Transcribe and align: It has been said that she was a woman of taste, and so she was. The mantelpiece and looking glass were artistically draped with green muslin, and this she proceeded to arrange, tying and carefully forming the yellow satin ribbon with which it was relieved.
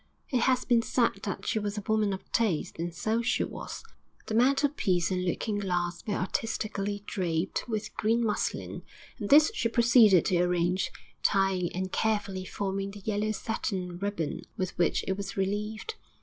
It 0.31 0.39
has 0.39 0.65
been 0.65 0.81
said 0.81 1.19
that 1.25 1.45
she 1.45 1.59
was 1.59 1.77
a 1.77 1.83
woman 1.87 2.11
of 2.11 2.31
taste, 2.31 2.79
and 2.79 2.91
so 2.91 3.21
she 3.21 3.43
was. 3.43 3.83
The 4.25 4.33
mantelpiece 4.33 5.11
and 5.11 5.23
looking 5.23 5.59
glass 5.59 6.03
were 6.07 6.15
artistically 6.15 7.03
draped 7.05 7.69
with 7.69 7.93
green 7.97 8.25
muslin, 8.25 8.81
and 9.19 9.29
this 9.29 9.51
she 9.53 9.69
proceeded 9.69 10.25
to 10.25 10.39
arrange, 10.41 10.91
tying 11.21 11.69
and 11.75 11.91
carefully 11.91 12.45
forming 12.45 12.89
the 12.89 13.01
yellow 13.01 13.31
satin 13.31 13.99
ribbon 13.99 14.41
with 14.57 14.75
which 14.75 15.05
it 15.07 15.17
was 15.17 15.37
relieved. 15.37 15.93